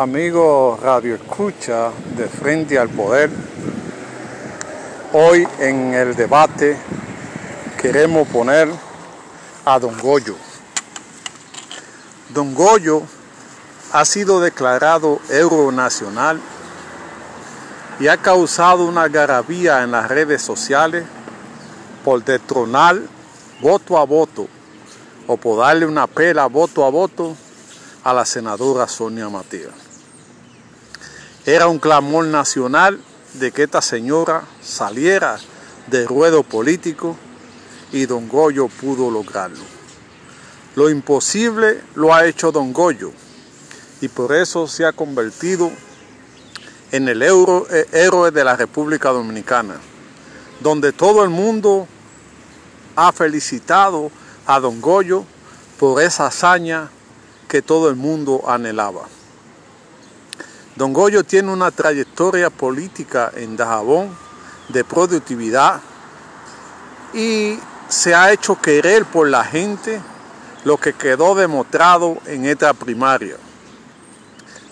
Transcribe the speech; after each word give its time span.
Amigo 0.00 0.78
Radio 0.80 1.16
Escucha 1.16 1.90
de 2.16 2.28
Frente 2.28 2.78
al 2.78 2.88
Poder, 2.88 3.30
hoy 5.12 5.44
en 5.58 5.92
el 5.92 6.14
debate 6.14 6.78
queremos 7.82 8.28
poner 8.28 8.68
a 9.64 9.78
Don 9.80 9.98
Goyo. 9.98 10.36
Don 12.28 12.54
Goyo 12.54 13.02
ha 13.90 14.04
sido 14.04 14.40
declarado 14.40 15.18
héroe 15.30 15.72
nacional 15.72 16.40
y 17.98 18.06
ha 18.06 18.18
causado 18.18 18.84
una 18.84 19.08
garabía 19.08 19.82
en 19.82 19.90
las 19.90 20.08
redes 20.08 20.42
sociales 20.42 21.06
por 22.04 22.24
detronar 22.24 23.00
voto 23.60 23.98
a 23.98 24.04
voto 24.04 24.46
o 25.26 25.36
por 25.36 25.58
darle 25.58 25.86
una 25.86 26.06
pela 26.06 26.46
voto 26.46 26.84
a 26.84 26.88
voto 26.88 27.34
a 28.04 28.14
la 28.14 28.24
senadora 28.24 28.86
Sonia 28.86 29.28
Mateo. 29.28 29.87
Era 31.48 31.66
un 31.66 31.78
clamor 31.78 32.26
nacional 32.26 33.00
de 33.32 33.52
que 33.52 33.62
esta 33.62 33.80
señora 33.80 34.44
saliera 34.60 35.38
del 35.86 36.06
ruedo 36.06 36.42
político 36.42 37.16
y 37.90 38.04
don 38.04 38.28
Goyo 38.28 38.68
pudo 38.68 39.10
lograrlo. 39.10 39.64
Lo 40.76 40.90
imposible 40.90 41.80
lo 41.94 42.12
ha 42.12 42.26
hecho 42.26 42.52
don 42.52 42.74
Goyo 42.74 43.12
y 44.02 44.08
por 44.08 44.34
eso 44.34 44.66
se 44.68 44.84
ha 44.84 44.92
convertido 44.92 45.70
en 46.92 47.08
el 47.08 47.22
eh, 47.22 47.86
héroe 47.92 48.30
de 48.30 48.44
la 48.44 48.54
República 48.54 49.08
Dominicana, 49.08 49.76
donde 50.60 50.92
todo 50.92 51.24
el 51.24 51.30
mundo 51.30 51.88
ha 52.94 53.10
felicitado 53.10 54.10
a 54.44 54.60
don 54.60 54.82
Goyo 54.82 55.24
por 55.80 56.02
esa 56.02 56.26
hazaña 56.26 56.90
que 57.48 57.62
todo 57.62 57.88
el 57.88 57.96
mundo 57.96 58.42
anhelaba. 58.46 59.08
Don 60.78 60.92
Goyo 60.92 61.24
tiene 61.24 61.50
una 61.50 61.72
trayectoria 61.72 62.50
política 62.50 63.32
en 63.34 63.56
Dajabón 63.56 64.16
de 64.68 64.84
productividad 64.84 65.80
y 67.12 67.58
se 67.88 68.14
ha 68.14 68.30
hecho 68.30 68.60
querer 68.60 69.04
por 69.04 69.28
la 69.28 69.44
gente 69.44 70.00
lo 70.62 70.76
que 70.76 70.92
quedó 70.92 71.34
demostrado 71.34 72.18
en 72.26 72.44
esta 72.44 72.74
primaria. 72.74 73.34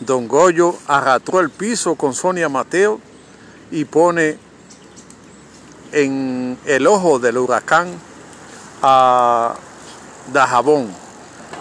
Don 0.00 0.26
Goyo 0.26 0.74
arrastró 0.88 1.38
el 1.38 1.50
piso 1.50 1.94
con 1.94 2.14
Sonia 2.14 2.48
Mateo 2.48 2.98
y 3.70 3.84
pone 3.84 4.38
en 5.92 6.58
el 6.64 6.88
ojo 6.88 7.20
del 7.20 7.38
huracán 7.38 7.92
a 8.82 9.54
Dajabón 10.32 10.92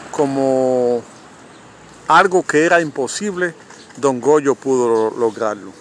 como 0.09 1.03
algo 2.08 2.42
que 2.42 2.66
era 2.66 2.81
imposible 2.81 3.53
don 3.97 4.20
Goyo 4.22 4.56
pudo 4.56 5.11
lograrlo. 5.17 5.72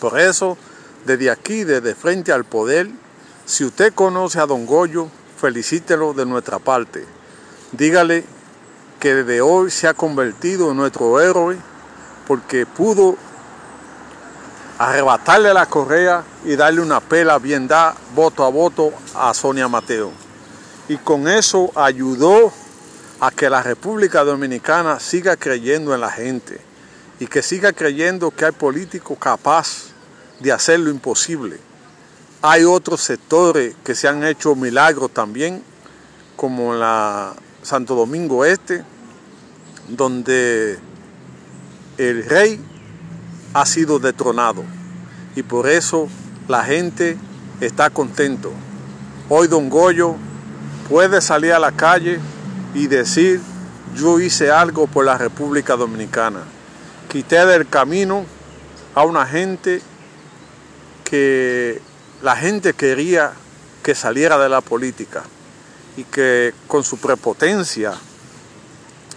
Por 0.00 0.18
eso, 0.18 0.56
desde 1.04 1.30
aquí, 1.30 1.64
desde 1.64 1.94
frente 1.94 2.32
al 2.32 2.44
poder, 2.44 2.88
si 3.44 3.64
usted 3.64 3.92
conoce 3.92 4.40
a 4.40 4.46
don 4.46 4.66
Goyo, 4.66 5.08
felicítelo 5.38 6.12
de 6.12 6.26
nuestra 6.26 6.58
parte. 6.58 7.04
Dígale 7.72 8.24
que 8.98 9.14
desde 9.14 9.40
hoy 9.40 9.70
se 9.70 9.88
ha 9.88 9.94
convertido 9.94 10.70
en 10.70 10.76
nuestro 10.76 11.20
héroe 11.20 11.56
porque 12.26 12.66
pudo 12.66 13.16
arrebatarle 14.78 15.52
la 15.52 15.66
correa 15.66 16.24
y 16.44 16.56
darle 16.56 16.80
una 16.80 17.00
pela 17.00 17.38
bien 17.38 17.68
da, 17.68 17.94
voto 18.14 18.44
a 18.44 18.48
voto, 18.50 18.92
a 19.14 19.34
Sonia 19.34 19.68
Mateo. 19.68 20.10
Y 20.88 20.96
con 20.96 21.28
eso 21.28 21.70
ayudó 21.74 22.52
a 23.20 23.30
que 23.30 23.50
la 23.50 23.62
República 23.62 24.24
Dominicana 24.24 24.98
siga 24.98 25.36
creyendo 25.36 25.94
en 25.94 26.00
la 26.00 26.10
gente 26.10 26.69
y 27.20 27.26
que 27.26 27.42
siga 27.42 27.72
creyendo 27.74 28.30
que 28.30 28.46
hay 28.46 28.52
políticos 28.52 29.16
capaces 29.20 29.90
de 30.40 30.50
hacer 30.50 30.80
lo 30.80 30.90
imposible. 30.90 31.58
Hay 32.40 32.64
otros 32.64 33.02
sectores 33.02 33.76
que 33.84 33.94
se 33.94 34.08
han 34.08 34.24
hecho 34.24 34.56
milagros 34.56 35.10
también, 35.12 35.62
como 36.34 36.74
la 36.74 37.34
Santo 37.62 37.94
Domingo 37.94 38.46
Este, 38.46 38.82
donde 39.88 40.78
el 41.98 42.24
rey 42.24 42.58
ha 43.52 43.66
sido 43.66 43.98
detronado 43.98 44.64
y 45.36 45.42
por 45.42 45.68
eso 45.68 46.08
la 46.48 46.64
gente 46.64 47.18
está 47.60 47.90
contento. 47.90 48.50
Hoy 49.28 49.46
don 49.46 49.68
Goyo 49.68 50.16
puede 50.88 51.20
salir 51.20 51.52
a 51.52 51.58
la 51.58 51.72
calle 51.72 52.18
y 52.72 52.86
decir, 52.86 53.42
yo 53.94 54.18
hice 54.20 54.50
algo 54.50 54.86
por 54.86 55.04
la 55.04 55.18
República 55.18 55.76
Dominicana 55.76 56.44
quité 57.10 57.44
del 57.44 57.68
camino 57.68 58.24
a 58.94 59.02
una 59.02 59.26
gente 59.26 59.82
que 61.02 61.82
la 62.22 62.36
gente 62.36 62.72
quería 62.72 63.32
que 63.82 63.96
saliera 63.96 64.38
de 64.38 64.48
la 64.48 64.60
política 64.60 65.24
y 65.96 66.04
que 66.04 66.54
con 66.68 66.84
su 66.84 66.98
prepotencia 66.98 67.94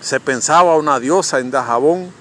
se 0.02 0.20
pensaba 0.20 0.76
una 0.76 1.00
diosa 1.00 1.38
en 1.38 1.52
Dajabón 1.52 2.12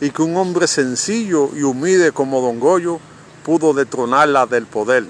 y 0.00 0.10
que 0.10 0.22
un 0.22 0.36
hombre 0.36 0.68
sencillo 0.68 1.50
y 1.56 1.64
humilde 1.64 2.12
como 2.12 2.40
Don 2.40 2.60
Goyo 2.60 3.00
pudo 3.44 3.74
detronarla 3.74 4.46
del 4.46 4.66
poder. 4.66 5.06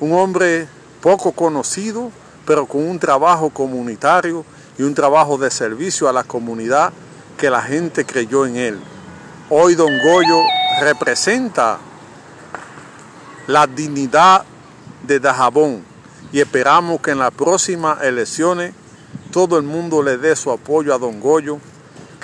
Un 0.00 0.12
hombre 0.12 0.68
poco 1.00 1.32
conocido, 1.32 2.10
pero 2.44 2.66
con 2.66 2.86
un 2.86 2.98
trabajo 2.98 3.48
comunitario 3.48 4.44
y 4.76 4.82
un 4.82 4.92
trabajo 4.92 5.38
de 5.38 5.50
servicio 5.50 6.06
a 6.06 6.12
la 6.12 6.22
comunidad 6.22 6.92
que 7.38 7.48
la 7.48 7.62
gente 7.62 8.04
creyó 8.04 8.44
en 8.44 8.56
él. 8.56 8.91
Hoy 9.54 9.74
Don 9.74 9.98
Goyo 9.98 10.40
representa 10.80 11.78
la 13.46 13.66
dignidad 13.66 14.46
de 15.06 15.20
Dajabón 15.20 15.84
y 16.32 16.40
esperamos 16.40 17.02
que 17.02 17.10
en 17.10 17.18
las 17.18 17.32
próximas 17.32 18.02
elecciones 18.02 18.72
todo 19.30 19.58
el 19.58 19.64
mundo 19.64 20.02
le 20.02 20.16
dé 20.16 20.36
su 20.36 20.50
apoyo 20.50 20.94
a 20.94 20.98
Don 20.98 21.20
Goyo. 21.20 21.58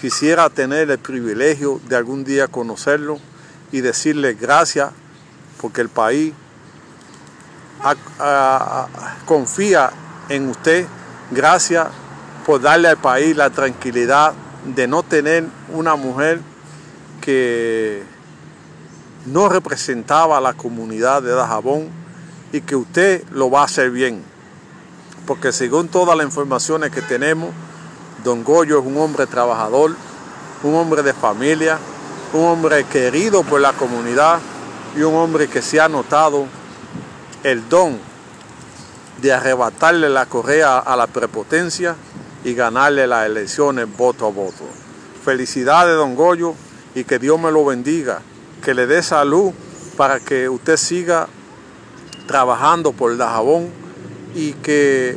Quisiera 0.01 0.49
tener 0.49 0.91
el 0.91 0.99
privilegio 0.99 1.83
de 1.87 1.97
algún 1.97 2.25
día 2.25 2.49
conocerlo 2.49 3.19
y 3.73 3.83
decirle 3.83 4.33
gracias 4.33 4.93
porque 5.61 5.83
el 5.83 5.91
país 5.91 6.33
confía 9.27 9.91
en 10.31 10.49
usted. 10.49 10.87
Gracias 11.31 11.89
por 12.47 12.63
darle 12.63 12.89
al 12.89 12.97
país 12.97 13.37
la 13.37 13.51
tranquilidad 13.51 14.33
de 14.65 14.89
no 14.89 15.03
tener 15.03 15.45
una 15.69 15.95
mujer 15.95 16.41
que 17.21 18.03
no 19.27 19.49
representaba 19.49 20.39
a 20.39 20.41
la 20.41 20.55
comunidad 20.55 21.23
de 21.23 21.33
Dajabón 21.33 21.89
y 22.53 22.61
que 22.63 22.77
usted 22.77 23.25
lo 23.31 23.51
va 23.51 23.63
a 23.63 23.65
hacer 23.65 23.91
bien. 23.91 24.23
Porque 25.27 25.53
según 25.53 25.89
todas 25.89 26.17
las 26.17 26.27
informaciones 26.27 26.91
que 26.91 27.03
tenemos, 27.03 27.51
don 28.25 28.43
Goyo 28.43 28.79
es 28.81 28.87
un 28.87 28.97
hombre 28.97 29.27
trabajador, 29.27 29.95
un 30.63 30.75
hombre 30.75 31.03
de 31.03 31.13
familia, 31.13 31.79
un 32.33 32.45
hombre 32.45 32.85
querido 32.85 33.43
por 33.43 33.61
la 33.61 33.73
comunidad 33.73 34.41
y 34.97 35.03
un 35.03 35.15
hombre 35.15 35.49
que 35.49 35.63
se 35.63 35.81
ha 35.81 35.89
notado 35.89 36.47
el 37.43 37.69
don 37.69 37.99
de 39.21 39.33
arrebatarle 39.33 40.09
la 40.09 40.27
correa 40.27 40.79
a 40.79 40.97
la 40.97 41.07
prepotencia 41.07 41.97
y 42.45 42.55
ganarle 42.55 43.07
las 43.07 43.27
elecciones 43.27 43.87
voto 43.97 44.27
a 44.27 44.31
voto. 44.31 44.65
Felicidades, 45.25 45.97
don 45.97 46.15
Goyo 46.15 46.55
y 46.95 47.05
que 47.05 47.19
Dios 47.19 47.41
me 47.41 47.51
lo 47.51 47.65
bendiga, 47.65 48.21
que 48.65 48.75
le 48.75 48.87
dé 48.87 49.03
salud 49.03 49.53
para 49.97 50.21
que 50.21 50.49
usted 50.49 50.77
siga 50.77 51.29
trabajando 52.27 52.93
por 52.93 53.13
el 53.13 53.19
Dajabón 53.19 53.69
y 54.35 54.53
que 54.53 55.17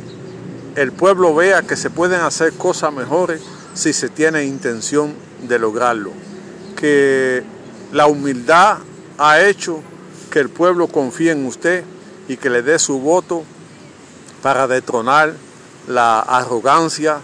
el 0.74 0.92
pueblo 0.92 1.34
vea 1.34 1.62
que 1.62 1.76
se 1.76 1.90
pueden 1.90 2.20
hacer 2.20 2.52
cosas 2.54 2.92
mejores 2.92 3.42
si 3.74 3.92
se 3.92 4.08
tiene 4.08 4.44
intención 4.44 5.14
de 5.42 5.58
lograrlo. 5.58 6.12
Que 6.76 7.42
la 7.92 8.06
humildad 8.06 8.78
ha 9.18 9.40
hecho 9.42 9.80
que 10.30 10.40
el 10.40 10.48
pueblo 10.48 10.88
confíe 10.88 11.30
en 11.30 11.46
usted 11.46 11.84
y 12.28 12.36
que 12.36 12.50
le 12.50 12.62
dé 12.62 12.78
su 12.78 12.98
voto 12.98 13.44
para 14.42 14.66
detronar 14.66 15.34
la 15.86 16.20
arrogancia, 16.20 17.20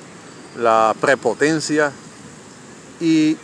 la 0.58 0.94
prepotencia 1.00 1.90
y 3.00 3.36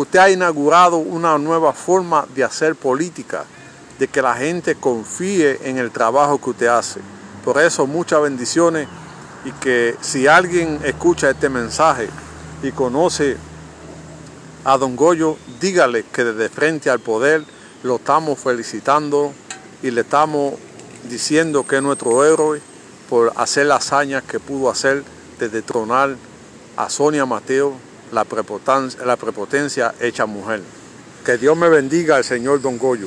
usted 0.00 0.18
ha 0.18 0.30
inaugurado 0.30 0.96
una 0.96 1.38
nueva 1.38 1.72
forma 1.72 2.26
de 2.34 2.44
hacer 2.44 2.74
política, 2.74 3.44
de 3.98 4.08
que 4.08 4.22
la 4.22 4.34
gente 4.34 4.74
confíe 4.74 5.60
en 5.68 5.78
el 5.78 5.90
trabajo 5.90 6.40
que 6.40 6.50
usted 6.50 6.66
hace. 6.66 7.00
Por 7.44 7.60
eso 7.60 7.86
muchas 7.86 8.22
bendiciones 8.22 8.88
y 9.44 9.52
que 9.52 9.96
si 10.00 10.26
alguien 10.26 10.80
escucha 10.84 11.30
este 11.30 11.48
mensaje 11.48 12.08
y 12.62 12.72
conoce 12.72 13.36
a 14.64 14.78
Don 14.78 14.94
Goyo, 14.94 15.36
dígale 15.60 16.04
que 16.04 16.24
desde 16.24 16.48
frente 16.48 16.90
al 16.90 17.00
poder 17.00 17.44
lo 17.82 17.96
estamos 17.96 18.38
felicitando 18.38 19.32
y 19.82 19.90
le 19.90 20.02
estamos 20.02 20.54
diciendo 21.08 21.66
que 21.66 21.76
es 21.76 21.82
nuestro 21.82 22.24
héroe 22.24 22.60
por 23.10 23.32
hacer 23.36 23.66
las 23.66 23.86
hazañas 23.86 24.22
que 24.22 24.38
pudo 24.38 24.70
hacer 24.70 25.02
desde 25.38 25.62
tronar 25.62 26.16
a 26.76 26.88
Sonia 26.88 27.26
Mateo 27.26 27.74
la 28.12 28.24
prepotencia, 28.24 29.04
la 29.04 29.16
prepotencia 29.16 29.94
hecha 30.00 30.26
mujer. 30.26 30.62
Que 31.24 31.38
Dios 31.38 31.56
me 31.56 31.68
bendiga 31.68 32.18
el 32.18 32.24
señor 32.24 32.60
Don 32.60 32.78
Goyo. 32.78 33.00